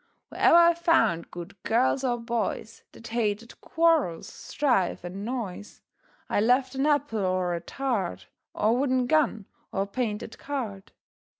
Where 0.29 0.41
e'er 0.41 0.55
I 0.55 0.73
found 0.73 1.29
good 1.29 1.61
girls 1.61 2.03
or 2.03 2.17
boys, 2.17 2.81
That 2.93 3.09
hated 3.09 3.61
quarrels, 3.61 4.27
strife 4.27 5.03
and 5.03 5.23
noise, 5.23 5.81
I 6.27 6.41
left 6.41 6.73
an 6.73 6.87
apple, 6.87 7.23
or 7.23 7.53
a 7.53 7.61
tart, 7.61 8.25
Or 8.55 8.75
wooden 8.75 9.05
gun, 9.05 9.45
or 9.71 9.85
painted 9.85 10.39
cart. 10.39 10.91